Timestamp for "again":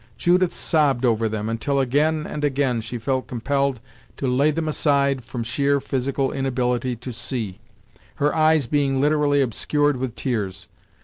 1.79-2.25, 2.43-2.81